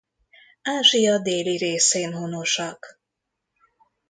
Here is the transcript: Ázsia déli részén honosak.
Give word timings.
Ázsia 0.69 1.17
déli 1.19 1.57
részén 1.57 2.13
honosak. 2.13 2.99